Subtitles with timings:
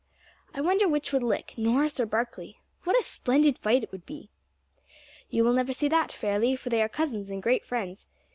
[0.55, 2.59] "I wonder which would lick, Norris or Barkley.
[2.85, 4.29] What a splendid fight it would be!"
[5.29, 8.07] "You will never see that, Fairlie, for they are cousins and great friends.